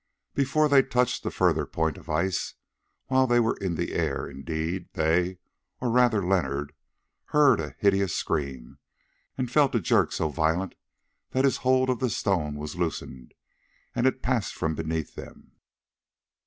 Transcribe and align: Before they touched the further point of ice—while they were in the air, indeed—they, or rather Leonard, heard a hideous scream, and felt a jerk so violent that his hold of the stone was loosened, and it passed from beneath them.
Before 0.33 0.67
they 0.67 0.81
touched 0.81 1.21
the 1.21 1.29
further 1.29 1.67
point 1.67 1.95
of 1.95 2.09
ice—while 2.09 3.27
they 3.27 3.39
were 3.39 3.55
in 3.57 3.75
the 3.75 3.93
air, 3.93 4.27
indeed—they, 4.27 5.37
or 5.79 5.91
rather 5.91 6.25
Leonard, 6.25 6.73
heard 7.25 7.59
a 7.59 7.75
hideous 7.77 8.15
scream, 8.15 8.79
and 9.37 9.51
felt 9.51 9.75
a 9.75 9.79
jerk 9.79 10.11
so 10.11 10.29
violent 10.29 10.73
that 11.33 11.45
his 11.45 11.57
hold 11.57 11.87
of 11.91 11.99
the 11.99 12.09
stone 12.09 12.55
was 12.55 12.75
loosened, 12.75 13.35
and 13.93 14.07
it 14.07 14.23
passed 14.23 14.55
from 14.55 14.73
beneath 14.73 15.13
them. 15.13 15.51